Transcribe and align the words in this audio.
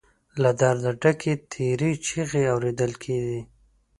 له 0.41 0.51
درده 0.61 0.91
ډکې 1.01 1.33
تېرې 1.53 1.91
چيغې 2.05 2.43
اورېدل 2.53 2.91
کېدې. 3.03 3.41